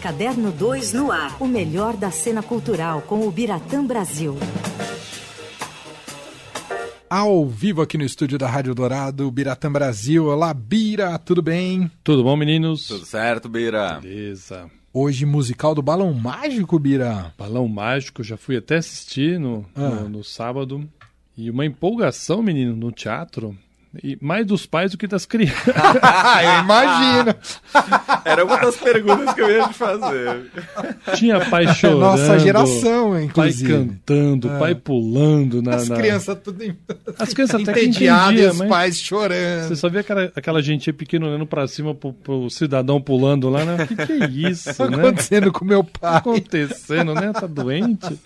Caderno 0.00 0.50
2 0.50 0.92
no 0.94 1.12
ar. 1.12 1.36
O 1.40 1.46
melhor 1.46 1.96
da 1.96 2.10
cena 2.10 2.42
cultural 2.42 3.02
com 3.02 3.26
o 3.26 3.30
Biratã 3.30 3.84
Brasil. 3.84 4.36
Ao 7.08 7.46
vivo 7.46 7.82
aqui 7.82 7.98
no 7.98 8.04
estúdio 8.04 8.38
da 8.38 8.48
Rádio 8.48 8.74
Dourado, 8.74 9.28
Biratã 9.30 9.70
Brasil. 9.70 10.26
Olá, 10.26 10.54
Bira, 10.54 11.18
tudo 11.18 11.42
bem? 11.42 11.90
Tudo 12.04 12.22
bom, 12.22 12.36
meninos? 12.36 12.86
Tudo 12.86 13.04
certo, 13.04 13.48
Bira? 13.48 13.98
Beleza. 14.00 14.70
Hoje, 14.92 15.26
musical 15.26 15.74
do 15.74 15.82
Balão 15.82 16.12
Mágico, 16.14 16.78
Bira. 16.78 17.34
Balão 17.36 17.66
Mágico, 17.68 18.22
já 18.22 18.36
fui 18.36 18.56
até 18.56 18.76
assistir 18.76 19.38
no, 19.40 19.66
Ah. 19.74 19.80
no, 19.88 20.08
no 20.08 20.24
sábado. 20.24 20.88
E 21.36 21.50
uma 21.50 21.64
empolgação, 21.66 22.42
menino, 22.42 22.76
no 22.76 22.92
teatro. 22.92 23.56
E 24.04 24.16
mais 24.20 24.46
dos 24.46 24.66
pais 24.66 24.92
do 24.92 24.96
que 24.98 25.06
das 25.08 25.26
crianças. 25.26 25.74
Ah, 26.00 26.44
eu 26.44 26.60
imagino. 26.62 27.34
Era 28.24 28.44
uma 28.44 28.56
das 28.58 28.76
perguntas 28.76 29.34
que 29.34 29.40
eu 29.40 29.50
ia 29.50 29.66
te 29.68 29.74
fazer. 29.74 30.50
Tinha 31.16 31.40
pai 31.46 31.66
chorando. 31.74 31.98
Nossa 32.00 32.38
geração, 32.38 33.10
Pai 33.10 33.24
inclusive. 33.24 33.72
cantando, 33.72 34.48
pai 34.60 34.74
pulando 34.76 35.60
na. 35.60 35.74
As 35.74 35.88
na- 35.88 35.96
crianças 35.96 36.38
tudo 36.42 36.62
em... 36.62 36.76
As 37.18 37.34
crianças 37.34 37.60
até 37.62 37.72
que 37.72 37.86
entediadas 37.86 38.28
e 38.30 38.32
entendia, 38.34 38.50
os 38.52 38.58
mas 38.58 38.68
pais 38.68 39.00
chorando. 39.00 39.68
Você 39.68 39.76
só 39.76 39.88
via 39.88 40.00
aquela, 40.00 40.32
aquela 40.36 40.62
gentinha 40.62 40.94
pequena 40.94 41.26
olhando 41.26 41.46
pra 41.46 41.66
cima 41.66 41.92
pro, 41.92 42.12
pro 42.12 42.48
cidadão 42.48 43.00
pulando 43.00 43.48
lá, 43.50 43.64
né? 43.64 43.84
O 43.84 43.86
que, 43.88 43.96
que 44.06 44.12
é 44.12 44.26
isso, 44.50 44.72
Tá 44.72 44.88
né? 44.88 44.96
acontecendo 44.98 45.50
com 45.52 45.64
meu 45.64 45.82
tá 45.82 45.98
pai. 46.00 46.16
acontecendo, 46.18 47.12
né? 47.14 47.32
Tá 47.32 47.46
doente. 47.48 48.18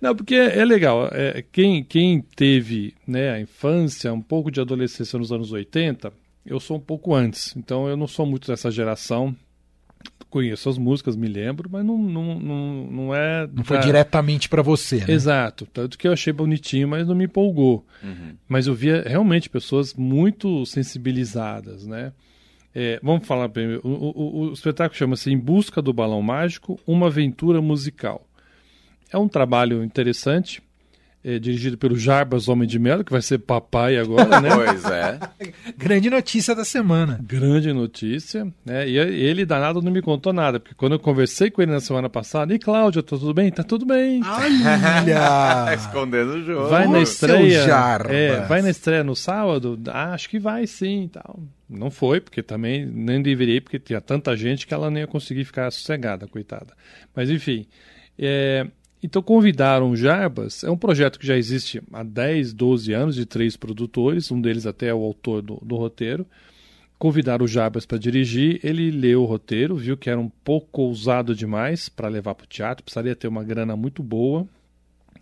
Não, 0.00 0.14
porque 0.14 0.34
é 0.34 0.64
legal. 0.64 1.08
É, 1.12 1.42
quem, 1.50 1.82
quem 1.82 2.20
teve 2.36 2.94
né, 3.12 3.30
a 3.30 3.40
infância, 3.40 4.12
um 4.12 4.20
pouco 4.22 4.50
de 4.50 4.60
adolescência 4.60 5.18
nos 5.18 5.30
anos 5.30 5.52
80, 5.52 6.12
eu 6.44 6.58
sou 6.58 6.78
um 6.78 6.80
pouco 6.80 7.14
antes. 7.14 7.54
Então 7.56 7.86
eu 7.88 7.96
não 7.96 8.08
sou 8.08 8.26
muito 8.26 8.48
dessa 8.48 8.70
geração. 8.70 9.34
Conheço 10.30 10.68
as 10.70 10.78
músicas, 10.78 11.14
me 11.14 11.28
lembro, 11.28 11.68
mas 11.70 11.84
não, 11.84 11.98
não, 11.98 12.38
não, 12.40 12.86
não 12.90 13.14
é. 13.14 13.46
Não 13.52 13.62
foi 13.62 13.76
da- 13.76 13.82
diretamente 13.84 14.48
pra 14.48 14.62
você, 14.62 14.96
né? 14.96 15.12
Exato. 15.12 15.66
Tanto 15.66 15.98
que 15.98 16.08
eu 16.08 16.12
achei 16.12 16.32
bonitinho, 16.32 16.88
mas 16.88 17.06
não 17.06 17.14
me 17.14 17.24
empolgou. 17.26 17.86
Mas 18.48 18.66
eu 18.66 18.74
via 18.74 19.02
realmente 19.06 19.50
pessoas 19.50 19.92
muito 19.94 20.64
sensibilizadas, 20.64 21.86
né? 21.86 22.12
É, 22.74 22.98
vamos 23.02 23.26
falar 23.26 23.48
bem. 23.48 23.76
O, 23.84 23.88
o- 23.88 24.40
o 24.48 24.52
espetáculo 24.54 24.96
chama-se 24.98 25.30
Em 25.30 25.38
Busca 25.38 25.82
do 25.82 25.92
Balão 25.92 26.22
Mágico, 26.22 26.80
uma 26.86 27.08
aventura 27.08 27.60
musical. 27.60 28.26
É 29.12 29.18
um 29.18 29.28
trabalho 29.28 29.84
interessante, 29.84 30.62
é, 31.24 31.38
dirigido 31.38 31.78
pelo 31.78 31.96
Jarbas 31.96 32.48
Homem 32.48 32.66
de 32.66 32.78
Melo, 32.78 33.04
que 33.04 33.12
vai 33.12 33.22
ser 33.22 33.38
papai 33.38 33.96
agora, 33.96 34.40
né? 34.40 34.50
Pois 34.62 34.84
é. 34.84 35.18
Grande 35.76 36.10
notícia 36.10 36.54
da 36.54 36.64
semana. 36.64 37.18
Grande 37.22 37.72
notícia, 37.72 38.46
né? 38.64 38.88
E 38.88 38.96
ele 38.96 39.44
danado 39.44 39.80
não 39.80 39.92
me 39.92 40.02
contou 40.02 40.32
nada, 40.32 40.58
porque 40.58 40.74
quando 40.74 40.92
eu 40.92 40.98
conversei 40.98 41.50
com 41.50 41.62
ele 41.62 41.72
na 41.72 41.80
semana 41.80 42.08
passada, 42.08 42.54
e 42.54 42.58
Cláudia, 42.58 43.02
tá 43.02 43.16
tudo 43.16 43.34
bem? 43.34 43.50
Tá 43.50 43.62
tudo 43.62 43.86
bem. 43.86 44.20
Olha! 44.24 45.74
Escondendo 45.74 46.34
o 46.34 46.42
jogo. 46.44 46.68
Vai 46.68 46.86
na 46.86 46.94
Seu 46.94 47.02
estreia. 47.02 47.64
Jarbas. 47.64 48.12
É, 48.12 48.40
vai 48.46 48.62
na 48.62 48.70
estreia 48.70 49.04
no 49.04 49.14
sábado? 49.14 49.80
Ah, 49.88 50.12
acho 50.14 50.28
que 50.28 50.38
vai 50.38 50.66
sim, 50.66 51.04
e 51.04 51.08
tal. 51.08 51.40
Não 51.68 51.90
foi, 51.90 52.20
porque 52.20 52.42
também 52.42 52.84
nem 52.84 53.22
deveria, 53.22 53.60
porque 53.60 53.78
tinha 53.78 54.00
tanta 54.00 54.36
gente 54.36 54.66
que 54.66 54.74
ela 54.74 54.90
nem 54.90 55.02
ia 55.02 55.06
conseguir 55.06 55.44
ficar 55.44 55.70
sossegada, 55.70 56.26
coitada. 56.26 56.74
Mas 57.14 57.30
enfim, 57.30 57.66
é, 58.18 58.66
então 59.02 59.20
convidaram 59.20 59.90
o 59.90 59.96
Jarbas, 59.96 60.62
é 60.62 60.70
um 60.70 60.76
projeto 60.76 61.18
que 61.18 61.26
já 61.26 61.36
existe 61.36 61.82
há 61.92 62.04
10, 62.04 62.52
12 62.54 62.92
anos, 62.92 63.14
de 63.16 63.26
três 63.26 63.56
produtores, 63.56 64.30
um 64.30 64.40
deles 64.40 64.64
até 64.64 64.86
é 64.86 64.94
o 64.94 65.02
autor 65.02 65.42
do, 65.42 65.56
do 65.56 65.76
roteiro. 65.76 66.24
Convidaram 66.98 67.44
o 67.44 67.48
Jarbas 67.48 67.84
para 67.84 67.98
dirigir, 67.98 68.60
ele 68.62 68.92
leu 68.92 69.22
o 69.22 69.26
roteiro, 69.26 69.74
viu 69.74 69.96
que 69.96 70.08
era 70.08 70.20
um 70.20 70.28
pouco 70.28 70.82
ousado 70.82 71.34
demais 71.34 71.88
para 71.88 72.06
levar 72.06 72.36
para 72.36 72.44
o 72.44 72.48
teatro, 72.48 72.84
precisaria 72.84 73.16
ter 73.16 73.26
uma 73.26 73.42
grana 73.42 73.74
muito 73.74 74.04
boa. 74.04 74.46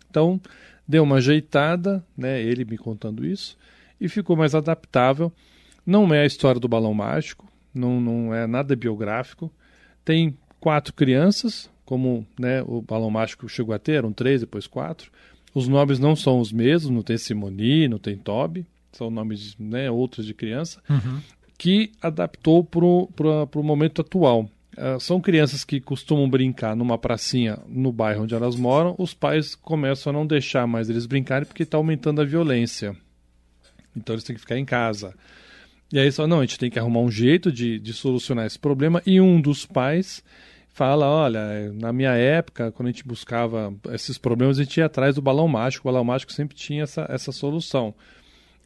Então, 0.07 0.39
deu 0.87 1.01
uma 1.01 1.15
ajeitada, 1.15 2.05
né, 2.15 2.39
ele 2.39 2.63
me 2.65 2.77
contando 2.77 3.25
isso, 3.25 3.57
e 3.99 4.07
ficou 4.07 4.35
mais 4.35 4.53
adaptável. 4.53 5.31
Não 5.83 6.13
é 6.13 6.21
a 6.21 6.25
história 6.27 6.61
do 6.61 6.67
balão 6.67 6.93
mágico, 6.93 7.51
não, 7.73 7.99
não 7.99 8.31
é 8.31 8.45
nada 8.45 8.75
biográfico. 8.75 9.51
Tem 10.05 10.37
quatro 10.59 10.93
crianças, 10.93 11.67
como 11.91 12.25
né, 12.39 12.63
o 12.65 12.81
balão 12.81 13.09
mágico 13.09 13.49
chegou 13.49 13.75
a 13.75 13.77
ter, 13.77 13.95
eram 13.95 14.13
três, 14.13 14.39
depois 14.39 14.65
quatro. 14.65 15.11
Os 15.53 15.67
nomes 15.67 15.99
não 15.99 16.15
são 16.15 16.39
os 16.39 16.49
mesmos, 16.49 16.89
não 16.89 17.03
tem 17.03 17.17
Simoni, 17.17 17.89
não 17.89 17.97
tem 17.97 18.15
Toby, 18.15 18.65
são 18.93 19.11
nomes 19.11 19.57
né, 19.59 19.91
outros 19.91 20.25
de 20.25 20.33
criança, 20.33 20.81
que 21.57 21.91
adaptou 22.01 22.63
para 22.63 23.59
o 23.59 23.61
momento 23.61 23.99
atual. 23.99 24.49
Ah, 24.77 24.97
são 25.01 25.19
crianças 25.19 25.65
que 25.65 25.81
costumam 25.81 26.29
brincar 26.29 26.77
numa 26.77 26.97
pracinha 26.97 27.59
no 27.67 27.91
bairro 27.91 28.23
onde 28.23 28.33
elas 28.33 28.55
moram, 28.55 28.95
os 28.97 29.13
pais 29.13 29.53
começam 29.53 30.11
a 30.11 30.13
não 30.13 30.25
deixar 30.25 30.65
mais 30.65 30.89
eles 30.89 31.05
brincarem 31.05 31.45
porque 31.45 31.63
está 31.63 31.75
aumentando 31.75 32.21
a 32.21 32.25
violência. 32.25 32.95
Então 33.93 34.15
eles 34.15 34.23
têm 34.23 34.33
que 34.33 34.39
ficar 34.39 34.57
em 34.57 34.63
casa. 34.63 35.13
E 35.91 35.99
aí 35.99 36.09
só, 36.09 36.25
não, 36.25 36.39
a 36.39 36.45
gente 36.45 36.57
tem 36.57 36.69
que 36.69 36.79
arrumar 36.79 37.01
um 37.01 37.11
jeito 37.11 37.51
de, 37.51 37.77
de 37.79 37.91
solucionar 37.91 38.45
esse 38.45 38.57
problema. 38.57 39.01
E 39.05 39.19
um 39.19 39.41
dos 39.41 39.65
pais 39.65 40.23
fala, 40.73 41.07
olha, 41.07 41.71
na 41.73 41.91
minha 41.91 42.11
época, 42.11 42.71
quando 42.71 42.87
a 42.87 42.91
gente 42.91 43.07
buscava 43.07 43.73
esses 43.91 44.17
problemas, 44.17 44.59
a 44.59 44.63
gente 44.63 44.77
ia 44.77 44.85
atrás 44.85 45.15
do 45.15 45.21
balão 45.21 45.47
mágico. 45.47 45.87
O 45.87 45.91
balão 45.91 46.03
mágico 46.03 46.31
sempre 46.31 46.55
tinha 46.55 46.83
essa, 46.83 47.05
essa 47.09 47.31
solução. 47.31 47.93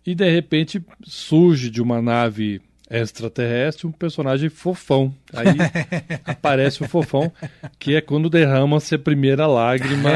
E 0.06 0.14
de 0.14 0.30
repente 0.30 0.84
surge 1.04 1.70
de 1.70 1.82
uma 1.82 2.02
nave 2.02 2.62
extraterrestre 2.90 3.88
um 3.88 3.92
personagem 3.92 4.50
fofão. 4.50 5.14
Aí 5.34 5.48
aparece 6.26 6.84
o 6.84 6.88
fofão, 6.88 7.32
que 7.80 7.96
é 7.96 8.02
quando 8.02 8.30
derrama-se 8.30 8.96
a 8.96 9.00
primeira 9.00 9.48
lágrima. 9.48 10.12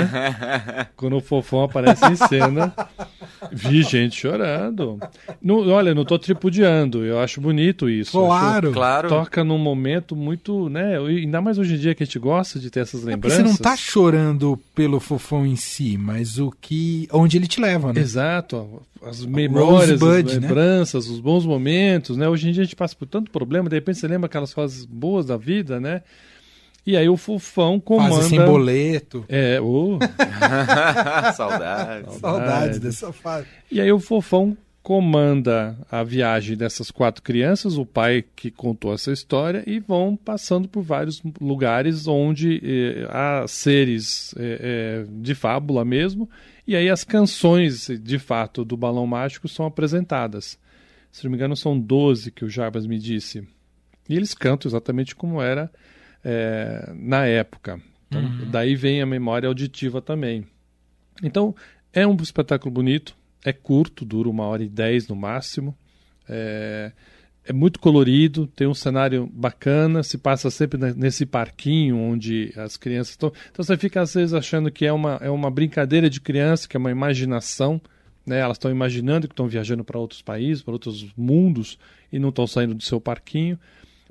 quando 0.95 1.17
o 1.17 1.21
fofão 1.21 1.63
aparece 1.63 2.05
em 2.05 2.15
cena. 2.15 2.73
Vi 3.51 3.81
gente 3.83 4.19
chorando. 4.19 4.99
Não, 5.41 5.67
olha, 5.69 5.95
não 5.95 6.05
tô 6.05 6.19
tripudiando, 6.19 7.03
eu 7.05 7.19
acho 7.19 7.39
bonito 7.41 7.89
isso. 7.89 8.17
Eu 8.17 8.31
acho- 8.31 8.39
Claro. 8.49 8.71
Claro. 8.71 9.09
Toca 9.09 9.43
num 9.43 9.57
momento 9.57 10.15
muito, 10.15 10.69
né? 10.69 10.95
e 11.09 11.19
Ainda 11.19 11.41
mais 11.41 11.57
hoje 11.57 11.75
em 11.75 11.77
dia 11.77 11.95
que 11.95 12.03
a 12.03 12.05
gente 12.05 12.19
gosta 12.19 12.59
de 12.59 12.69
ter 12.69 12.81
essas 12.81 13.03
É 13.03 13.07
lembranças. 13.07 13.39
você 13.39 13.43
não 13.43 13.55
tá 13.55 13.75
chorando 13.75 14.59
pelo 14.75 14.99
fofão 14.99 15.45
em 15.45 15.55
si, 15.55 15.97
mas 15.97 16.37
o 16.37 16.51
que. 16.61 17.07
onde 17.11 17.37
ele 17.37 17.47
te 17.47 17.59
leva, 17.61 17.91
né? 17.93 17.99
Exato, 18.01 18.81
as 19.03 19.25
memórias, 19.25 19.91
as 19.91 20.01
Rosebud, 20.01 20.33
né? 20.35 20.39
lembranças, 20.47 21.07
os 21.07 21.19
bons 21.19 21.45
momentos, 21.45 22.17
né? 22.17 22.27
Hoje 22.27 22.49
em 22.49 22.51
dia 22.51 22.58
a 22.61 22.63
gente 22.63 22.75
passa 22.75 22.95
por 22.95 23.07
tanto 23.07 23.31
problema, 23.31 23.69
de 23.69 23.75
repente 23.75 23.99
você 23.99 24.07
lembra 24.07 24.27
aquelas 24.27 24.53
fases 24.53 24.85
boas 24.85 25.25
da 25.25 25.37
vida, 25.37 25.79
né? 25.79 26.01
E 26.85 26.97
aí 26.97 27.07
o 27.07 27.17
fofão 27.17 27.79
comanda... 27.79 28.15
Fase 28.15 28.29
sem 28.29 28.43
boleto. 28.43 29.25
É, 29.27 29.59
ô, 29.61 29.99
Saudades. 31.35 32.15
Saudades 32.15 32.79
dessa 32.79 33.11
fase. 33.11 33.47
E 33.71 33.79
aí 33.79 33.91
o 33.91 33.99
fofão 33.99 34.57
comanda 34.81 35.77
a 35.91 36.03
viagem 36.03 36.57
dessas 36.57 36.89
quatro 36.89 37.21
crianças, 37.21 37.77
o 37.77 37.85
pai 37.85 38.23
que 38.35 38.49
contou 38.49 38.93
essa 38.93 39.11
história, 39.11 39.63
e 39.67 39.79
vão 39.79 40.15
passando 40.15 40.67
por 40.67 40.81
vários 40.81 41.21
lugares 41.39 42.07
onde 42.07 42.59
eh, 42.63 43.07
há 43.09 43.45
seres 43.47 44.33
eh, 44.37 44.59
eh, 44.59 45.05
de 45.21 45.35
fábula 45.35 45.85
mesmo, 45.85 46.27
e 46.65 46.75
aí 46.75 46.89
as 46.89 47.03
canções 47.03 47.87
de 48.01 48.17
fato 48.17 48.65
do 48.65 48.77
Balão 48.77 49.05
Mágico 49.05 49.47
são 49.47 49.65
apresentadas. 49.65 50.57
Se 51.11 51.23
não 51.23 51.31
me 51.31 51.37
engano, 51.37 51.55
são 51.55 51.79
12 51.79 52.31
que 52.31 52.45
o 52.45 52.49
Jarbas 52.49 52.85
me 52.85 52.97
disse. 52.99 53.47
E 54.07 54.15
eles 54.15 54.33
cantam 54.33 54.69
exatamente 54.69 55.15
como 55.15 55.41
era 55.41 55.71
eh, 56.23 56.91
na 56.95 57.25
época. 57.25 57.79
Então, 58.07 58.21
Daí 58.49 58.75
vem 58.75 59.01
a 59.01 59.05
memória 59.05 59.47
auditiva 59.47 60.01
também. 60.01 60.45
Então, 61.23 61.55
é 61.93 62.05
um 62.07 62.15
espetáculo 62.15 62.71
bonito, 62.71 63.15
é 63.43 63.53
curto, 63.53 64.03
dura 64.05 64.29
uma 64.29 64.45
hora 64.45 64.63
e 64.63 64.69
dez 64.69 65.07
no 65.07 65.15
máximo. 65.15 65.77
É, 66.27 66.91
é 67.45 67.53
muito 67.53 67.79
colorido, 67.79 68.47
tem 68.47 68.67
um 68.67 68.73
cenário 68.73 69.27
bacana, 69.33 70.03
se 70.03 70.17
passa 70.17 70.49
sempre 70.51 70.79
ne- 70.79 70.93
nesse 70.93 71.25
parquinho 71.25 71.97
onde 71.97 72.53
as 72.55 72.77
crianças 72.77 73.11
estão. 73.11 73.31
Então 73.51 73.63
você 73.63 73.77
fica 73.77 74.01
às 74.01 74.13
vezes 74.13 74.33
achando 74.33 74.71
que 74.71 74.85
é 74.85 74.93
uma, 74.93 75.17
é 75.21 75.29
uma 75.29 75.49
brincadeira 75.51 76.09
de 76.09 76.19
criança, 76.21 76.67
que 76.67 76.77
é 76.77 76.79
uma 76.79 76.91
imaginação. 76.91 77.81
Né? 78.29 78.37
Elas 78.39 78.57
estão 78.57 78.69
imaginando 78.69 79.27
que 79.27 79.33
estão 79.33 79.47
viajando 79.47 79.83
para 79.83 79.97
outros 79.97 80.21
países, 80.21 80.61
para 80.61 80.71
outros 80.71 81.11
mundos, 81.17 81.79
e 82.11 82.19
não 82.19 82.29
estão 82.29 82.45
saindo 82.45 82.75
do 82.75 82.83
seu 82.83 83.01
parquinho, 83.01 83.59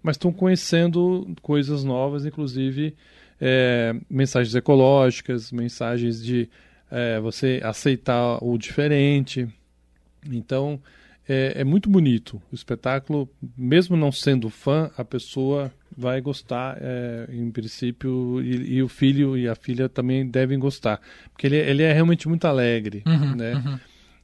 mas 0.02 0.16
estão 0.16 0.32
conhecendo 0.32 1.36
coisas 1.40 1.84
novas, 1.84 2.26
inclusive 2.26 2.96
é, 3.40 3.94
mensagens 4.10 4.56
ecológicas, 4.56 5.52
mensagens 5.52 6.20
de 6.20 6.48
é, 6.90 7.20
você 7.20 7.60
aceitar 7.62 8.42
o 8.42 8.58
diferente. 8.58 9.46
Então, 10.28 10.80
é, 11.28 11.60
é 11.60 11.64
muito 11.64 11.88
bonito 11.88 12.42
o 12.50 12.54
espetáculo, 12.56 13.28
mesmo 13.56 13.96
não 13.96 14.10
sendo 14.10 14.50
fã, 14.50 14.90
a 14.96 15.04
pessoa 15.04 15.72
vai 15.96 16.20
gostar, 16.20 16.76
é, 16.80 17.28
em 17.30 17.52
princípio, 17.52 18.42
e, 18.42 18.74
e 18.78 18.82
o 18.82 18.88
filho 18.88 19.36
e 19.36 19.46
a 19.46 19.54
filha 19.54 19.88
também 19.88 20.26
devem 20.26 20.58
gostar, 20.58 21.00
porque 21.30 21.46
ele, 21.46 21.56
ele 21.56 21.82
é 21.84 21.92
realmente 21.92 22.26
muito 22.28 22.46
alegre, 22.46 23.04
né? 23.36 23.80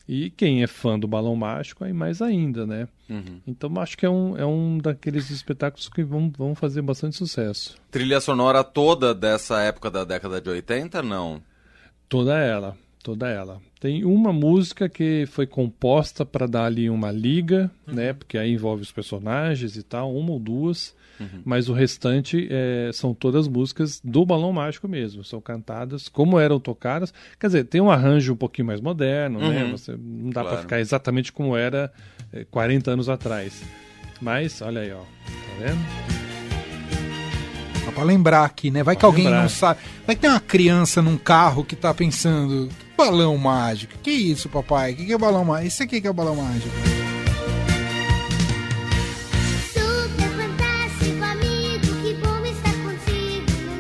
E 0.06 0.31
quem 0.31 0.62
é 0.62 0.67
fã 0.67 0.99
do 0.99 1.09
Balão 1.09 1.35
Mágico, 1.35 1.83
aí 1.83 1.93
mais 1.93 2.21
ainda, 2.21 2.67
né? 2.67 2.87
Uhum. 3.09 3.41
Então 3.47 3.73
acho 3.79 3.97
que 3.97 4.05
é 4.05 4.11
um, 4.11 4.37
é 4.37 4.45
um 4.45 4.79
daqueles 4.79 5.31
espetáculos 5.31 5.89
que 5.89 6.03
vão, 6.03 6.31
vão 6.31 6.55
fazer 6.55 6.83
bastante 6.83 7.17
sucesso. 7.17 7.77
Trilha 7.91 8.21
sonora 8.21 8.62
toda 8.62 9.15
dessa 9.15 9.61
época 9.62 9.91
da 9.91 10.05
década 10.05 10.41
de 10.41 10.51
80, 10.51 11.03
não? 11.03 11.43
Toda 12.06 12.39
ela, 12.39 12.77
toda 13.05 13.29
ela. 13.29 13.61
Tem 13.79 14.03
uma 14.05 14.33
música 14.33 14.89
que 14.89 15.27
foi 15.31 15.47
composta 15.47 16.25
para 16.25 16.47
dar 16.47 16.65
ali 16.65 16.89
uma 16.89 17.12
liga, 17.12 17.71
né? 17.87 18.15
Porque 18.15 18.39
aí 18.39 18.51
envolve 18.53 18.83
os 18.83 18.91
personagens 18.91 19.77
e 19.77 19.83
tal, 19.83 20.12
uma 20.17 20.33
ou 20.33 20.39
duas. 20.41 20.93
Mas 21.45 21.69
o 21.69 21.73
restante 21.73 22.49
é, 22.51 22.91
são 22.93 23.15
todas 23.15 23.47
músicas 23.47 24.01
do 24.03 24.27
Balão 24.27 24.53
Mágico 24.53 24.89
mesmo. 24.89 25.23
São 25.23 25.41
cantadas 25.41 26.09
como 26.09 26.41
eram 26.41 26.59
tocadas. 26.59 27.15
Quer 27.39 27.47
dizer, 27.47 27.65
tem 27.65 27.81
um 27.81 27.91
arranjo 27.91 28.33
um 28.33 28.37
pouquinho 28.37 28.67
mais 28.67 28.81
moderno, 28.81 29.39
né? 29.39 29.62
Uhum. 29.65 29.71
Você, 29.73 29.93
não 29.97 30.31
dá 30.31 30.41
para 30.41 30.51
Claro. 30.51 30.62
ficar 30.62 30.81
exatamente 30.81 31.31
como 31.33 31.56
era 31.56 31.93
é, 32.33 32.45
40 32.51 32.91
anos 32.91 33.09
atrás. 33.09 33.62
Mas, 34.21 34.61
olha 34.61 34.81
aí, 34.81 34.93
ó. 34.93 34.99
Tá 34.99 35.05
vendo? 35.61 35.79
Só 37.85 37.93
pra 37.93 38.03
lembrar 38.03 38.45
aqui, 38.45 38.71
né? 38.71 38.83
Vai 38.83 38.97
que 38.97 39.01
Pra 39.01 39.09
alguém 39.09 39.25
lembrar. 39.25 39.43
não 39.43 39.49
sabe. 39.49 39.81
Vai 40.06 40.17
que 40.17 40.23
tem 40.23 40.31
uma 40.31 40.41
criança 40.41 41.01
num 41.03 41.17
carro 41.19 41.65
que 41.65 41.77
tá 41.77 41.93
pensando: 41.95 42.69
que 42.69 42.84
balão 42.96 43.37
mágico? 43.37 43.94
Que 44.02 44.11
isso, 44.11 44.49
papai? 44.49 44.93
O 44.93 44.96
que, 44.96 45.06
que 45.06 45.12
é 45.12 45.19
balão 45.19 45.44
mágico? 45.44 45.69
Isso 45.69 45.82
aqui 45.82 46.00
que 46.00 46.08
é 46.08 46.12
balão 46.12 46.37
mágico. 46.37 46.69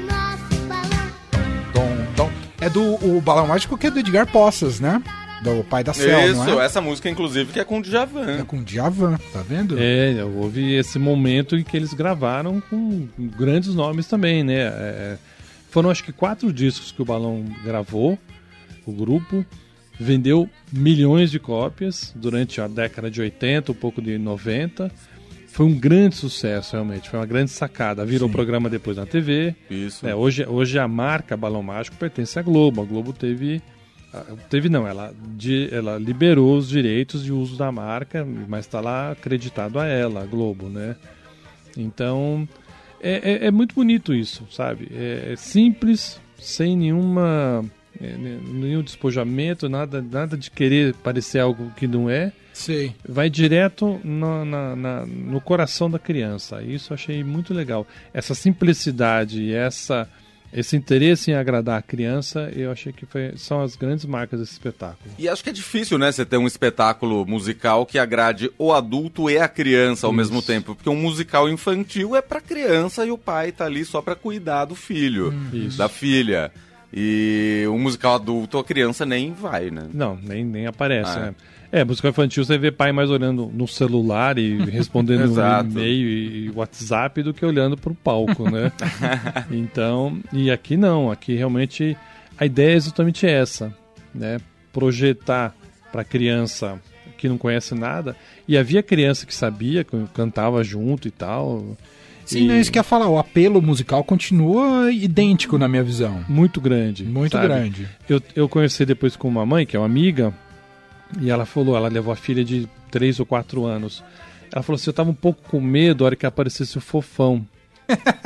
Nosso 0.06 0.62
balão. 0.68 2.06
Dom. 2.16 2.30
É 2.60 2.68
do 2.68 2.82
o 3.16 3.20
balão 3.20 3.46
mágico 3.46 3.76
que 3.78 3.86
é 3.86 3.90
do 3.90 3.98
Edgar 3.98 4.26
Poças, 4.30 4.80
né? 4.80 5.02
Do 5.42 5.62
pai 5.64 5.84
da 5.84 5.92
Cel, 5.92 6.30
Isso, 6.32 6.44
não 6.44 6.60
é? 6.60 6.64
essa 6.64 6.80
música, 6.80 7.08
inclusive, 7.10 7.52
que 7.52 7.60
é 7.60 7.64
com 7.64 7.76
o 7.76 7.80
É 7.80 7.82
Djavan. 7.82 8.44
com 8.46 8.62
Djavan, 8.62 9.18
tá 9.30 9.42
vendo? 9.46 9.76
É, 9.78 10.24
houve 10.24 10.72
esse 10.74 10.98
momento 10.98 11.54
em 11.54 11.62
que 11.62 11.76
eles 11.76 11.92
gravaram 11.92 12.62
com 12.70 13.06
grandes 13.18 13.74
nomes 13.74 14.06
também, 14.06 14.42
né? 14.42 14.54
É, 14.62 15.16
foram 15.70 15.90
acho 15.90 16.02
que 16.02 16.12
quatro 16.12 16.50
discos 16.50 16.90
que 16.92 17.02
o 17.02 17.04
Balão 17.04 17.44
gravou, 17.62 18.18
o 18.90 18.92
grupo. 18.94 19.44
Vendeu 19.98 20.50
milhões 20.72 21.30
de 21.30 21.38
cópias 21.38 22.12
durante 22.16 22.60
a 22.60 22.66
década 22.66 23.08
de 23.10 23.20
80, 23.20 23.70
um 23.70 23.74
pouco 23.76 24.02
de 24.02 24.18
90. 24.18 24.90
Foi 25.46 25.66
um 25.66 25.74
grande 25.78 26.16
sucesso, 26.16 26.72
realmente. 26.72 27.08
Foi 27.08 27.18
uma 27.20 27.26
grande 27.26 27.52
sacada. 27.52 28.04
Virou 28.04 28.28
programa 28.28 28.68
depois 28.68 28.96
na 28.96 29.06
TV. 29.06 29.54
Isso. 29.70 30.04
É, 30.04 30.12
hoje, 30.14 30.44
hoje 30.46 30.80
a 30.80 30.88
marca 30.88 31.36
Balão 31.36 31.62
Mágico 31.62 31.96
pertence 31.96 32.36
à 32.38 32.42
Globo. 32.42 32.82
A 32.82 32.84
Globo 32.84 33.12
teve. 33.12 33.62
Teve 34.48 34.68
não, 34.68 34.86
ela, 34.86 35.12
de- 35.36 35.68
ela 35.72 35.98
liberou 35.98 36.56
os 36.56 36.68
direitos 36.68 37.24
de 37.24 37.32
uso 37.32 37.56
da 37.56 37.72
marca, 37.72 38.24
mas 38.48 38.64
está 38.64 38.80
lá 38.80 39.10
acreditado 39.12 39.78
a 39.78 39.86
ela, 39.86 40.22
a 40.22 40.26
Globo, 40.26 40.68
né? 40.68 40.94
Então 41.76 42.48
é, 43.00 43.44
é- 43.44 43.46
é 43.46 43.50
muito 43.50 43.74
bonito 43.74 44.14
isso, 44.14 44.46
sabe? 44.50 44.88
É, 44.92 45.30
é 45.32 45.36
simples, 45.36 46.20
sem 46.38 46.76
nenhuma 46.76 47.62
ne- 47.62 47.70
nenhum 48.00 48.82
despojamento, 48.82 49.68
nada, 49.68 50.02
nada 50.02 50.36
de 50.36 50.50
querer 50.50 50.94
parecer 50.94 51.38
algo 51.40 51.70
que 51.76 51.86
não 51.86 52.08
é. 52.10 52.32
Sei. 52.52 52.94
Vai 53.08 53.28
direto 53.28 54.00
no, 54.04 54.44
na- 54.44 54.76
na- 54.76 55.06
no 55.06 55.40
coração 55.40 55.90
da 55.90 55.98
criança. 55.98 56.62
Isso 56.62 56.92
eu 56.92 56.94
achei 56.94 57.24
muito 57.24 57.52
legal. 57.52 57.86
Essa 58.12 58.32
simplicidade 58.34 59.42
e 59.42 59.52
essa, 59.52 60.08
esse 60.52 60.76
interesse 60.76 61.32
em 61.32 61.34
agradar 61.34 61.78
a 61.80 61.82
criança, 61.82 62.48
eu 62.54 62.70
achei 62.70 62.92
que 62.92 63.04
foi- 63.06 63.32
são 63.36 63.60
as 63.60 63.74
grandes 63.74 64.04
marcas 64.04 64.38
desse 64.38 64.52
espetáculo. 64.52 65.10
E 65.18 65.28
acho 65.28 65.42
que 65.42 65.50
é 65.50 65.52
difícil, 65.52 65.98
né, 65.98 66.12
você 66.12 66.24
ter 66.24 66.36
um 66.36 66.46
espetáculo 66.46 67.26
musical 67.26 67.84
que 67.84 67.98
agrade 67.98 68.48
o 68.56 68.72
adulto 68.72 69.28
e 69.28 69.36
a 69.36 69.48
criança 69.48 70.06
ao 70.06 70.12
Isso. 70.12 70.16
mesmo 70.16 70.40
tempo. 70.40 70.76
Porque 70.76 70.88
um 70.88 70.94
musical 70.96 71.48
infantil 71.48 72.14
é 72.14 72.22
pra 72.22 72.40
criança 72.40 73.04
e 73.04 73.10
o 73.10 73.18
pai 73.18 73.50
tá 73.50 73.64
ali 73.64 73.84
só 73.84 74.00
pra 74.00 74.14
cuidar 74.14 74.66
do 74.66 74.76
filho, 74.76 75.34
Isso. 75.52 75.76
da 75.76 75.88
filha. 75.88 76.52
E 76.96 77.64
um 77.68 77.78
musical 77.78 78.14
adulto, 78.14 78.56
a 78.58 78.64
criança 78.64 79.04
nem 79.04 79.32
vai, 79.32 79.68
né? 79.70 79.88
Não, 79.92 80.16
nem, 80.22 80.44
nem 80.44 80.66
aparece, 80.66 81.18
Ah, 81.18 81.20
é. 81.20 81.24
né? 81.26 81.34
É, 81.72 81.84
música 81.84 82.08
infantil 82.08 82.44
você 82.44 82.56
vê 82.56 82.70
pai 82.70 82.92
mais 82.92 83.10
olhando 83.10 83.50
no 83.52 83.66
celular 83.66 84.38
e 84.38 84.58
respondendo 84.70 85.22
um 85.22 85.32
Exato. 85.32 85.70
e-mail 85.70 86.08
e 86.08 86.50
WhatsApp 86.54 87.20
do 87.20 87.34
que 87.34 87.44
olhando 87.44 87.76
para 87.76 87.90
o 87.90 87.96
palco, 87.96 88.48
né? 88.48 88.70
então, 89.50 90.20
e 90.32 90.52
aqui 90.52 90.76
não, 90.76 91.10
aqui 91.10 91.34
realmente 91.34 91.96
a 92.38 92.46
ideia 92.46 92.74
é 92.74 92.76
exatamente 92.76 93.26
essa, 93.26 93.74
né? 94.14 94.38
Projetar 94.72 95.52
para 95.90 96.04
criança 96.04 96.80
que 97.18 97.28
não 97.28 97.38
conhece 97.38 97.74
nada, 97.74 98.14
e 98.46 98.56
havia 98.56 98.82
criança 98.82 99.26
que 99.26 99.34
sabia, 99.34 99.82
que 99.82 99.96
cantava 100.14 100.62
junto 100.62 101.08
e 101.08 101.10
tal. 101.10 101.76
Sim, 102.24 102.40
e 102.40 102.46
não 102.46 102.54
é 102.54 102.60
isso 102.60 102.72
que 102.72 102.78
eu 102.78 102.80
ia 102.80 102.84
falar. 102.84 103.08
O 103.08 103.18
apelo 103.18 103.60
musical 103.60 104.02
continua 104.02 104.90
idêntico 104.90 105.58
na 105.58 105.68
minha 105.68 105.82
visão. 105.82 106.24
Muito 106.28 106.60
grande. 106.60 107.04
Muito 107.04 107.32
sabe? 107.32 107.46
grande. 107.46 107.88
Eu, 108.08 108.20
eu 108.34 108.48
conheci 108.48 108.84
depois 108.86 109.16
com 109.16 109.28
uma 109.28 109.44
mãe, 109.44 109.66
que 109.66 109.76
é 109.76 109.78
uma 109.78 109.86
amiga, 109.86 110.32
e 111.20 111.30
ela 111.30 111.44
falou, 111.44 111.76
ela 111.76 111.88
levou 111.88 112.12
a 112.12 112.16
filha 112.16 112.44
de 112.44 112.68
3 112.90 113.20
ou 113.20 113.26
4 113.26 113.64
anos. 113.64 114.02
Ela 114.52 114.62
falou 114.62 114.76
assim, 114.76 114.88
eu 114.88 114.94
tava 114.94 115.10
um 115.10 115.14
pouco 115.14 115.42
com 115.48 115.60
medo 115.60 116.04
a 116.04 116.06
hora 116.06 116.16
que 116.16 116.26
aparecesse 116.26 116.78
o 116.78 116.80
fofão. 116.80 117.44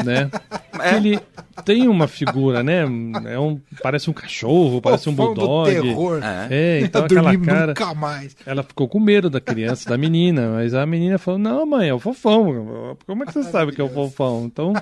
Né? 0.05 0.31
Porque 0.79 0.95
Ele 0.95 1.21
tem 1.65 1.89
uma 1.89 2.07
figura, 2.07 2.63
né? 2.63 2.83
É 3.27 3.39
um, 3.39 3.61
parece 3.83 4.09
um 4.09 4.13
cachorro, 4.13 4.81
parece 4.81 5.09
um 5.09 5.17
Fofão 5.17 5.35
do 5.35 5.41
bulldog. 5.41 5.71
terror. 5.71 6.21
É. 6.23 6.49
É, 6.51 6.81
então 6.81 7.03
Eu 7.03 7.07
aquela 7.07 7.39
cara. 7.39 7.67
nunca 7.69 7.95
mais. 7.95 8.37
Ela 8.47 8.63
ficou 8.63 8.89
com 8.89 9.01
medo 9.01 9.29
da 9.29 9.41
criança, 9.41 9.89
da 9.89 9.99
menina, 9.99 10.53
mas 10.53 10.75
a 10.75 10.87
menina 10.87 11.19
falou: 11.19 11.39
Não, 11.39 11.67
mãe, 11.67 11.89
é 11.89 11.95
o 11.95 11.99
fofão. 11.99 12.97
Como 13.07 13.23
é 13.23 13.27
que 13.27 13.33
você 13.33 13.43
sabe 13.45 13.73
que 13.73 13.81
é 13.81 13.85
o 13.85 13.89
fofão? 13.89 14.45
Então, 14.47 14.73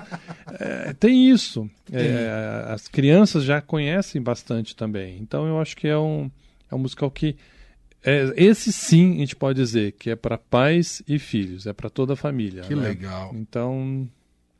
é, 0.59 0.93
tem 0.93 1.29
isso. 1.29 1.69
É, 1.91 2.65
as 2.69 2.87
crianças 2.87 3.43
já 3.43 3.61
conhecem 3.61 4.21
bastante 4.21 4.75
também. 4.75 5.17
Então, 5.19 5.47
eu 5.47 5.59
acho 5.59 5.75
que 5.75 5.87
é 5.87 5.97
um, 5.97 6.29
é 6.71 6.75
um 6.75 6.79
musical 6.79 7.09
que. 7.09 7.35
é, 8.03 8.33
esse 8.35 8.71
sim, 8.71 9.15
a 9.15 9.19
gente 9.19 9.35
pode 9.35 9.59
dizer 9.59 9.93
que 9.93 10.11
é 10.11 10.15
para 10.15 10.37
pais 10.37 11.01
e 11.07 11.17
filhos, 11.17 11.65
é 11.65 11.73
para 11.73 11.89
toda 11.89 12.13
a 12.13 12.15
família. 12.15 12.61
Que 12.61 12.75
né? 12.75 12.89
legal. 12.89 13.31
Então, 13.33 14.07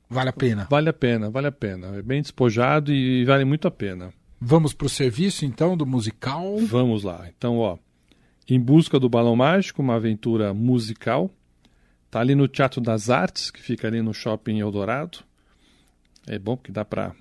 Vale 0.09 0.29
a 0.29 0.33
pena. 0.33 0.67
vale 0.69 0.89
a 0.89 0.93
pena, 0.93 1.29
vale 1.29 1.47
a 1.47 1.51
pena. 1.51 1.87
É 1.97 2.01
bem 2.01 2.21
despojado 2.21 2.93
e 2.93 3.25
vale 3.25 3.43
muito 3.45 3.67
a 3.67 3.71
pena. 3.71 4.13
Vamos 4.39 4.71
pro 4.73 4.87
serviço, 4.87 5.45
então, 5.45 5.75
do 5.75 5.85
musical. 5.85 6.57
Vamos 6.59 7.03
lá. 7.03 7.25
Então, 7.37 7.57
ó, 7.57 7.77
Em 8.47 8.59
Busca 8.59 8.99
do 8.99 9.09
Balão 9.09 9.35
Mágico, 9.35 9.81
uma 9.81 9.95
aventura 9.95 10.53
musical. 10.53 11.29
Tá 12.09 12.21
ali 12.21 12.35
no 12.35 12.47
Teatro 12.47 12.79
das 12.79 13.09
Artes, 13.09 13.51
que 13.51 13.61
fica 13.61 13.87
ali 13.87 14.01
no 14.01 14.13
Shopping 14.13 14.59
Eldorado. 14.59 15.19
É 16.25 16.39
bom 16.39 16.55
porque 16.55 16.71
dá 16.71 16.85
pra, 16.85 17.13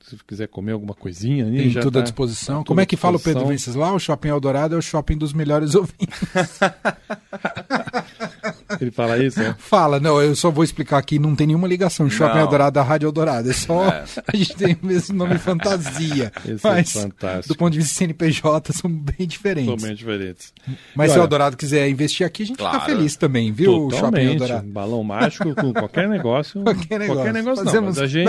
se 0.00 0.16
quiser 0.26 0.48
comer 0.48 0.72
alguma 0.72 0.92
coisinha 0.94 1.46
ali, 1.46 1.56
Tem 1.58 1.70
já 1.70 1.80
tudo 1.80 1.98
à 1.98 2.00
tá- 2.00 2.04
disposição. 2.04 2.56
tudo 2.58 2.66
Como 2.68 2.80
é 2.80 2.82
à 2.82 2.86
que 2.86 2.96
fala 2.96 3.16
o 3.16 3.20
Pedro. 3.20 3.46
Venceslau? 3.46 3.94
O 3.94 3.98
Shopping 3.98 4.28
Eldorado 4.28 4.74
é 4.74 4.78
o 4.78 4.82
shopping 4.82 5.16
dos 5.16 5.32
melhores 5.32 5.74
ouvintes. 5.76 6.20
Ele 8.84 8.90
fala 8.90 9.16
isso, 9.18 9.40
é? 9.40 9.54
Fala, 9.58 9.98
não, 9.98 10.20
eu 10.20 10.36
só 10.36 10.50
vou 10.50 10.62
explicar 10.62 10.98
aqui, 10.98 11.18
não 11.18 11.34
tem 11.34 11.46
nenhuma 11.46 11.66
ligação. 11.66 12.08
Shopping 12.10 12.34
Não. 12.34 12.42
Eldorado 12.42 12.74
da 12.74 12.82
Rádio 12.82 13.06
Eldorado. 13.06 13.48
É 13.50 13.52
só. 13.54 13.86
É. 13.88 14.04
A 14.32 14.36
gente 14.36 14.54
tem 14.56 14.76
o 14.82 14.86
mesmo 14.86 15.16
nome 15.16 15.38
fantasia. 15.38 16.30
Esse 16.44 16.66
é 16.66 16.70
mas, 16.70 16.92
fantástico. 16.92 17.48
do 17.48 17.56
ponto 17.56 17.72
de 17.72 17.78
vista 17.78 17.94
CNPJ, 17.94 18.72
são 18.74 18.90
bem 18.90 19.26
diferentes. 19.26 19.70
Totalmente 19.72 19.98
diferentes. 19.98 20.52
Mas 20.94 21.10
E 21.10 21.14
se 21.14 21.18
o 21.18 21.22
Eldorado 21.22 21.56
quiser 21.56 21.88
investir 21.88 22.26
aqui, 22.26 22.42
a 22.42 22.46
gente 22.46 22.56
fica 22.58 22.68
Claro. 22.70 22.84
feliz 22.84 23.16
também, 23.16 23.52
viu, 23.52 23.70
o 23.72 23.90
Shopping 23.90 23.96
Totalmente. 23.96 24.30
Eldorado? 24.42 24.66
Balão 24.68 25.02
mágico 25.02 25.54
com 25.54 25.72
qualquer 25.72 26.08
negócio. 26.08 26.62
Qualquer 26.62 26.98
negócio. 26.98 27.14
Qualquer 27.22 27.32
negócio 27.32 27.64
não, 27.64 27.72
Fazemos- 27.72 27.96
mas 27.96 28.04
a 28.04 28.06
gente... 28.06 28.28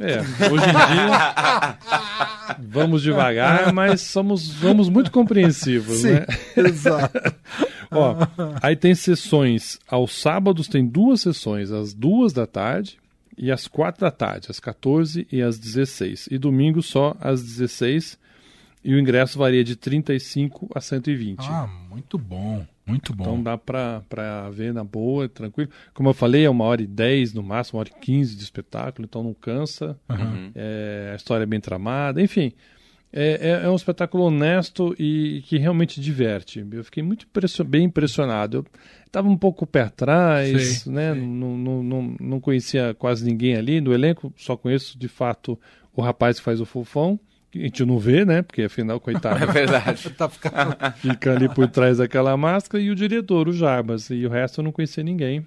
É, 0.00 0.18
hoje 0.50 0.64
em 0.64 0.94
dia 0.94 1.76
vamos 2.70 3.02
devagar, 3.02 3.72
mas 3.72 4.00
somos, 4.00 4.42
somos 4.42 4.88
muito 4.88 5.10
compreensivos, 5.10 5.98
Sim, 5.98 6.12
né? 6.12 6.26
exato. 6.56 7.18
Ó, 7.90 8.16
aí 8.62 8.76
tem 8.76 8.94
sessões 8.94 9.78
aos 9.88 10.12
sábados, 10.12 10.68
tem 10.68 10.86
duas 10.86 11.20
sessões, 11.20 11.70
às 11.70 11.94
duas 11.94 12.32
da 12.32 12.46
tarde 12.46 12.98
e 13.36 13.52
às 13.52 13.68
quatro 13.68 14.00
da 14.00 14.10
tarde, 14.10 14.48
às 14.50 14.58
14 14.58 15.26
e 15.30 15.40
às 15.40 15.58
16. 15.58 16.28
E 16.30 16.38
domingo 16.38 16.82
só 16.82 17.16
às 17.20 17.42
16. 17.42 18.18
E 18.84 18.94
o 18.94 18.98
ingresso 18.98 19.38
varia 19.38 19.62
de 19.62 19.76
35 19.76 20.70
a 20.74 20.80
120. 20.80 21.40
Ah, 21.40 21.68
muito 21.90 22.16
bom, 22.16 22.64
muito 22.86 23.14
bom. 23.14 23.24
Então 23.24 23.42
dá 23.42 23.58
pra, 23.58 24.02
pra 24.08 24.48
ver 24.50 24.72
na 24.72 24.82
boa, 24.82 25.28
tranquilo. 25.28 25.70
Como 25.92 26.08
eu 26.08 26.14
falei, 26.14 26.44
é 26.44 26.50
uma 26.50 26.64
hora 26.64 26.82
e 26.82 26.86
dez 26.86 27.34
no 27.34 27.42
máximo, 27.42 27.76
uma 27.76 27.80
hora 27.80 27.90
e 27.90 28.00
quinze 28.00 28.36
de 28.36 28.42
espetáculo, 28.42 29.04
então 29.04 29.22
não 29.22 29.34
cansa. 29.34 29.98
Uhum. 30.08 30.50
É, 30.54 31.10
a 31.12 31.16
história 31.16 31.42
é 31.42 31.46
bem 31.46 31.60
tramada, 31.60 32.22
enfim. 32.22 32.52
É, 33.12 33.48
é- 33.62 33.64
é 33.64 33.70
um 33.70 33.74
espetáculo 33.74 34.24
honesto 34.24 34.94
e 34.98 35.42
que 35.46 35.56
realmente 35.58 36.00
diverte. 36.00 36.64
Eu 36.70 36.84
fiquei 36.84 37.02
muito 37.02 37.24
impressio- 37.26 37.64
bem 37.64 37.84
impressionado. 37.84 38.58
Eu 38.58 38.66
estava 39.06 39.28
um 39.28 39.36
pouco 39.36 39.64
o 39.64 39.66
pé 39.66 39.82
atrás, 39.82 40.80
Sei, 40.82 40.92
né? 40.92 41.12
sei. 41.14 41.22
Não, 41.22 41.56
não, 41.56 41.82
não, 41.82 42.16
não 42.20 42.40
conhecia 42.40 42.94
quase 42.98 43.24
ninguém 43.24 43.56
ali. 43.56 43.80
No 43.80 43.94
elenco, 43.94 44.32
só 44.36 44.56
conheço 44.56 44.98
de 44.98 45.08
fato 45.08 45.58
o 45.96 46.02
rapaz 46.02 46.38
que 46.38 46.44
faz 46.44 46.60
o 46.60 46.66
Fofão, 46.66 47.18
A 47.54 47.58
gente 47.58 47.82
não 47.84 47.98
vê, 47.98 48.26
né? 48.26 48.42
Porque 48.42 48.62
afinal, 48.62 49.00
coitado, 49.00 49.42
É 49.42 49.46
verdade. 49.46 50.10
Tá 50.10 50.28
ficando... 50.28 50.76
fica 51.00 51.32
ali 51.32 51.48
por 51.48 51.66
trás 51.66 51.96
daquela 51.96 52.36
máscara. 52.36 52.82
E 52.84 52.90
o 52.90 52.94
diretor, 52.94 53.48
o 53.48 53.52
Jarbas. 53.54 54.10
E 54.10 54.26
o 54.26 54.28
resto 54.28 54.60
eu 54.60 54.64
não 54.64 54.70
conhecia 54.72 55.02
ninguém. 55.02 55.46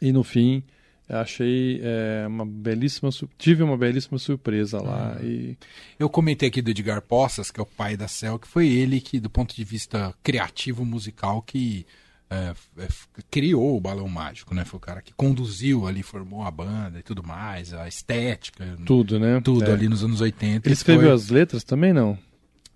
E 0.00 0.12
no 0.12 0.24
fim, 0.24 0.62
achei 1.10 1.80
é, 1.82 2.24
uma 2.26 2.44
belíssima. 2.46 3.10
Tive 3.38 3.62
uma 3.62 3.76
belíssima 3.76 4.18
surpresa 4.18 4.80
lá. 4.80 5.16
E 5.22 5.56
Eu 5.98 6.08
comentei 6.08 6.48
aqui 6.48 6.62
do 6.62 6.70
Edgar 6.70 7.02
Poças, 7.02 7.50
que 7.50 7.60
é 7.60 7.62
o 7.62 7.66
pai 7.66 7.96
da 7.96 8.08
Cel, 8.08 8.38
que 8.38 8.46
foi 8.48 8.68
ele 8.68 9.00
que, 9.00 9.18
do 9.20 9.28
ponto 9.30 9.54
de 9.54 9.64
vista 9.64 10.14
criativo 10.22 10.84
musical, 10.84 11.42
que 11.42 11.86
é, 12.30 12.54
é, 12.78 12.86
criou 13.30 13.76
o 13.76 13.80
Balão 13.80 14.08
Mágico, 14.08 14.54
né? 14.54 14.64
Foi 14.64 14.78
o 14.78 14.80
cara 14.80 15.02
que 15.02 15.12
conduziu 15.14 15.86
ali, 15.86 16.02
formou 16.02 16.42
a 16.44 16.50
banda 16.50 17.00
e 17.00 17.02
tudo 17.02 17.24
mais, 17.24 17.74
a 17.74 17.88
estética, 17.88 18.76
tudo, 18.86 19.18
né? 19.18 19.40
tudo 19.42 19.64
É. 19.64 19.72
ali 19.72 19.88
nos 19.88 20.04
anos 20.04 20.20
80. 20.20 20.68
Ele 20.68 20.72
escreveu 20.72 21.06
foi... 21.08 21.12
as 21.14 21.28
letras 21.28 21.64
também, 21.64 21.92
não? 21.92 22.10
Não 22.10 22.18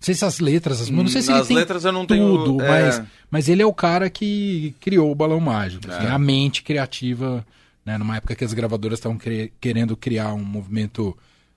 sei 0.01 0.13
se 0.13 0.25
as 0.25 0.39
letras, 0.39 0.81
as... 0.81 0.89
não 0.89 1.07
sei 1.07 1.21
se 1.21 1.31
tem 1.47 1.55
letras 1.55 1.85
eu 1.85 1.91
não 1.93 2.05
tenho- 2.05 2.43
tudo, 2.43 2.61
é. 2.61 2.67
mas, 2.67 3.01
mas 3.31 3.49
ele 3.49 3.61
é 3.61 3.65
o 3.65 3.73
cara 3.73 4.09
que 4.09 4.75
criou 4.81 5.09
o 5.09 5.15
Balão 5.15 5.39
Mágico, 5.39 5.89
assim, 5.89 6.05
É. 6.05 6.09
a 6.11 6.19
mente 6.19 6.61
criativa, 6.61 7.43
né? 7.85 7.97
Numa 7.97 8.17
época 8.17 8.35
que 8.35 8.43
as 8.43 8.53
gravadoras 8.53 8.99
estavam 8.99 9.17
cre- 9.17 9.53
querendo 9.61 9.95
criar 9.95 10.33
um 10.33 10.43
movimento, 10.43 11.15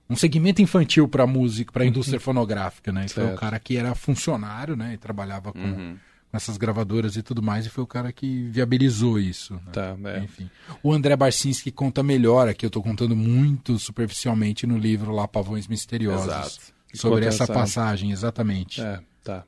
um 0.09 0.15
segmento 0.15 0.61
infantil 0.61 1.07
para 1.07 1.25
música, 1.27 1.71
para 1.71 1.83
a 1.83 1.87
indústria 1.87 2.19
fonográfica, 2.21 2.91
né? 2.91 3.05
E 3.05 3.09
foi 3.09 3.25
o 3.25 3.35
cara 3.35 3.59
que 3.59 3.75
era 3.77 3.95
funcionário, 3.95 4.75
né? 4.75 4.93
E 4.93 4.97
trabalhava 4.97 5.51
com, 5.51 5.59
Uhum. 5.59 5.97
com 6.31 6.37
essas 6.37 6.57
gravadoras 6.57 7.15
e 7.15 7.23
tudo 7.23 7.41
mais, 7.41 7.65
e 7.65 7.69
foi 7.69 7.83
o 7.83 7.87
cara 7.87 8.11
que 8.11 8.43
viabilizou 8.49 9.19
isso. 9.19 9.55
né? 9.55 9.61
Tá, 9.73 9.97
é. 10.05 10.19
Enfim. 10.19 10.49
O 10.83 10.93
André 10.93 11.15
Barcinski 11.15 11.71
conta 11.71 12.03
melhor 12.03 12.47
aqui, 12.47 12.65
eu 12.65 12.69
tô 12.69 12.81
contando 12.83 13.15
muito 13.15 13.79
superficialmente 13.79 14.67
no 14.67 14.77
livro 14.77 15.11
lá 15.11 15.27
Pavões 15.27 15.67
Misteriosos. 15.67 16.25
Exato. 16.27 16.79
Sobre 16.93 17.25
essa- 17.25 17.45
passagem, 17.47 18.11
exatamente. 18.11 18.81
É, 18.81 18.99
tá. 19.23 19.43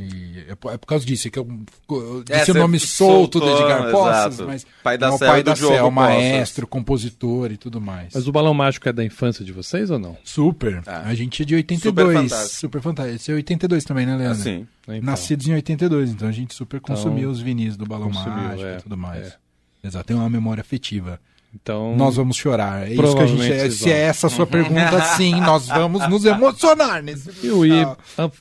E 0.00 0.44
é 0.48 0.54
por 0.54 0.72
é 0.72 0.76
por 0.78 0.86
causa 0.86 1.04
disso 1.04 1.30
que 1.30 1.38
eu, 1.38 1.46
eu 1.90 2.24
É, 2.28 2.38
disse 2.38 2.50
o 2.50 2.54
você 2.54 2.58
nome 2.58 2.78
solto 2.80 3.38
do 3.40 3.46
soltou, 3.46 3.68
Edgar 3.68 3.90
Poças, 3.90 4.40
mas 4.46 4.66
Pai 4.82 4.96
da 4.98 5.08
é 5.08 5.10
o 5.10 5.18
Cel 5.18 5.28
pai 5.28 5.42
do 5.42 5.46
da 5.46 5.54
Diogo 5.54 5.74
Cel, 5.74 5.82
Poças. 5.84 5.94
maestro, 5.94 6.66
compositor 6.66 7.52
e 7.52 7.56
tudo 7.56 7.80
mais. 7.80 8.14
Mas 8.14 8.26
o 8.26 8.32
Balão 8.32 8.54
Mágico 8.54 8.88
é 8.88 8.92
da 8.92 9.04
infância 9.04 9.44
de 9.44 9.52
vocês 9.52 9.90
ou 9.90 9.98
não? 9.98 10.16
Super. 10.24 10.82
Ah. 10.86 11.02
A 11.06 11.14
gente 11.14 11.42
é 11.42 11.44
de 11.44 11.54
82. 11.54 12.06
Super 12.08 12.22
fantástico. 12.22 12.60
Super 12.60 12.80
fantástico. 12.82 13.16
Esse 13.16 13.30
é 13.30 13.34
82 13.34 13.84
também, 13.84 14.06
né, 14.06 14.16
Leandro? 14.16 14.40
Assim. 14.40 14.66
Então, 14.88 15.02
Nascidos 15.02 15.46
em 15.46 15.52
82, 15.54 16.10
então 16.10 16.28
a 16.28 16.32
gente 16.32 16.54
super 16.54 16.80
consumia 16.80 17.28
os 17.28 17.40
vinis 17.40 17.76
do 17.76 17.86
Balão 17.86 18.08
consumiu, 18.08 18.34
Mágico 18.34 18.64
é, 18.64 18.76
e 18.78 18.82
tudo 18.82 18.96
mais. 18.96 19.26
é. 19.28 19.36
Exato, 19.82 20.04
tem 20.08 20.16
uma 20.16 20.28
memória 20.28 20.60
afetiva. 20.60 21.18
Então, 21.52 21.96
Nós 21.96 22.14
vamos 22.16 22.36
chorar. 22.36 22.86
É 22.88 22.92
isso 22.92 23.16
que 23.16 23.22
a 23.22 23.26
gente. 23.26 23.52
É- 23.52 23.70
Se 23.70 23.90
é 23.90 23.98
essa 23.98 24.28
a 24.28 24.30
sua 24.30 24.46
pergunta, 24.46 25.00
sim, 25.16 25.40
nós 25.40 25.66
vamos 25.66 26.08
nos 26.08 26.24
emocionar 26.24 27.02
nesse 27.02 27.30
eu 27.44 27.66
ia 27.66 27.96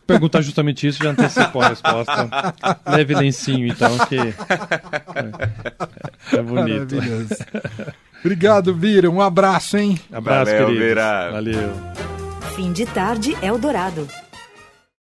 perguntar 0.05 0.41
justamente 0.41 0.85
isso, 0.87 1.03
já 1.03 1.09
antecipou 1.09 1.61
a 1.61 1.69
resposta. 1.69 2.29
Leve 2.85 3.15
lencinho, 3.15 3.67
então, 3.67 3.97
que 4.07 4.15
é, 4.17 4.33
é 6.37 6.41
bonito. 6.41 6.95
Obrigado, 8.19 8.75
Vira. 8.75 9.09
Um 9.09 9.21
abraço, 9.21 9.77
hein? 9.77 9.99
Abraço, 10.11 10.51
Valeu, 10.51 10.65
queridos. 10.67 10.87
Vira. 10.87 11.31
Valeu. 11.31 11.71
Fim 12.55 12.71
de 12.71 12.85
tarde 12.85 13.35
Eldorado. 13.41 14.07